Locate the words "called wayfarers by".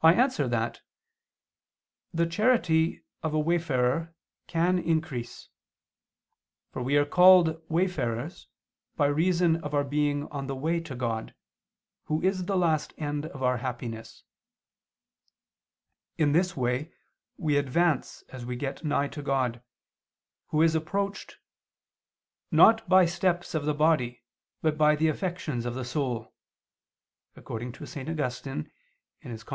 7.05-9.05